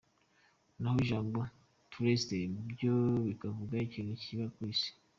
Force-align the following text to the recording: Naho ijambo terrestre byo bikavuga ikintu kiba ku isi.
Naho 0.79 0.97
ijambo 1.03 1.37
terrestre 1.91 2.39
byo 2.71 2.95
bikavuga 3.25 3.73
ikintu 3.87 4.13
kiba 4.23 4.45
ku 4.53 4.59
isi. 4.71 4.89